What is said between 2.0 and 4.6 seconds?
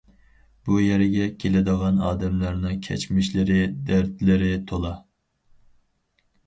ئادەملەرنىڭ كەچمىشلىرى، دەردلىرى